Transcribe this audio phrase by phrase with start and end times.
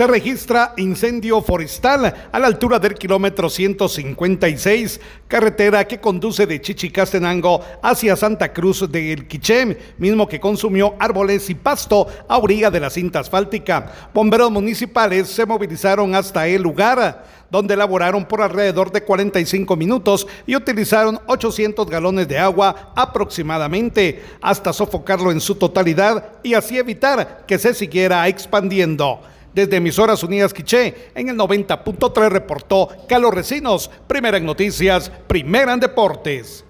[0.00, 7.60] se registra incendio forestal a la altura del kilómetro 156, carretera que conduce de Chichicastenango
[7.82, 12.88] hacia Santa Cruz del Quiché, mismo que consumió árboles y pasto a orilla de la
[12.88, 13.92] cinta asfáltica.
[14.14, 20.56] Bomberos municipales se movilizaron hasta el lugar donde elaboraron por alrededor de 45 minutos y
[20.56, 27.58] utilizaron 800 galones de agua aproximadamente, hasta sofocarlo en su totalidad y así evitar que
[27.58, 29.20] se siguiera expandiendo.
[29.54, 35.80] Desde Emisoras Unidas Quiché, en el 90.3 reportó Carlos Recinos, primera en noticias, primera en
[35.80, 36.64] deportes.